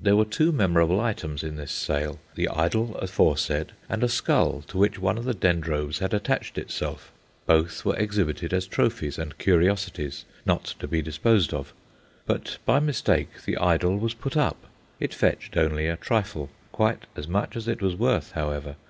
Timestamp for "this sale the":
1.56-2.48